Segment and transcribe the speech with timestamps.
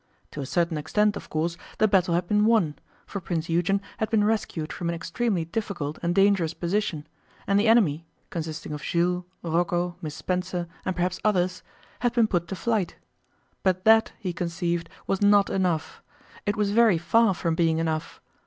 [0.31, 2.73] To a certain extent, of course, the battle had been won,
[3.05, 7.05] for Prince Eugen had been rescued from an extremely difficult and dangerous position,
[7.45, 11.61] and the enemy consisting of Jules, Rocco, Miss Spencer, and perhaps others
[11.99, 12.95] had been put to flight.
[13.61, 16.01] But that, he conceived, was not enough;
[16.47, 18.19] it was very far from being enough.